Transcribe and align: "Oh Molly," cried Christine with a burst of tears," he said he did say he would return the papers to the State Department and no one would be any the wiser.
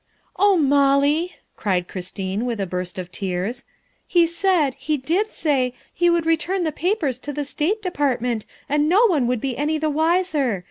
"Oh 0.35 0.57
Molly," 0.57 1.35
cried 1.55 1.87
Christine 1.87 2.43
with 2.47 2.59
a 2.59 2.65
burst 2.65 2.97
of 2.97 3.11
tears," 3.11 3.65
he 4.17 4.25
said 4.25 4.73
he 4.79 4.97
did 4.97 5.29
say 5.29 5.75
he 5.93 6.09
would 6.09 6.25
return 6.25 6.63
the 6.63 6.71
papers 6.71 7.19
to 7.19 7.31
the 7.31 7.45
State 7.45 7.83
Department 7.83 8.47
and 8.67 8.89
no 8.89 9.05
one 9.05 9.27
would 9.27 9.39
be 9.39 9.55
any 9.55 9.77
the 9.77 9.91
wiser. 9.91 10.59